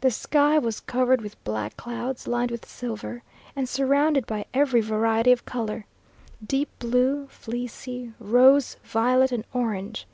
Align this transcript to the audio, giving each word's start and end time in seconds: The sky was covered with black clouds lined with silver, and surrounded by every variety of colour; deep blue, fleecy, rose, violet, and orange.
The 0.00 0.10
sky 0.10 0.58
was 0.58 0.80
covered 0.80 1.20
with 1.20 1.44
black 1.44 1.76
clouds 1.76 2.26
lined 2.26 2.50
with 2.50 2.64
silver, 2.64 3.22
and 3.54 3.68
surrounded 3.68 4.24
by 4.26 4.46
every 4.54 4.80
variety 4.80 5.30
of 5.30 5.44
colour; 5.44 5.84
deep 6.42 6.70
blue, 6.78 7.26
fleecy, 7.26 8.14
rose, 8.18 8.78
violet, 8.82 9.30
and 9.30 9.44
orange. 9.52 10.06